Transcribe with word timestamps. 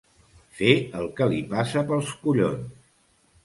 Fer 0.61 0.71
el 1.01 1.11
que 1.21 1.29
li 1.35 1.43
passa 1.53 1.87
pels 1.93 2.17
collons. 2.25 2.85